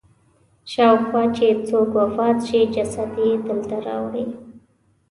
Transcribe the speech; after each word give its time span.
شاوخوا 0.71 1.23
چې 1.35 1.47
څوک 1.67 1.89
وفات 1.99 2.37
شي 2.47 2.61
جسد 2.73 3.11
یې 3.23 3.31
دلته 3.47 3.75
راوړي. 3.87 4.25